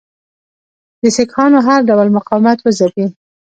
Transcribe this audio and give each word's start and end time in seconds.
د 1.01 1.03
سیکهانو 1.17 1.57
هر 1.67 1.79
ډول 1.89 2.07
مقاومت 2.17 2.57
وځپي. 2.61 3.05